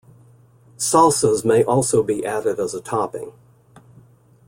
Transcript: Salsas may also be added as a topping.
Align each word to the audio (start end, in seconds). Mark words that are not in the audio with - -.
Salsas 0.79 1.45
may 1.45 1.63
also 1.63 2.01
be 2.01 2.25
added 2.25 2.59
as 2.59 2.73
a 2.73 2.81
topping. 2.81 3.33